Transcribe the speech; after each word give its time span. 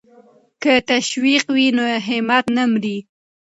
که 0.61 0.73
تشویق 0.91 1.43
وي 1.55 1.67
نو 1.77 1.83
همت 2.07 2.45
نه 2.55 2.63
مري. 2.71 2.97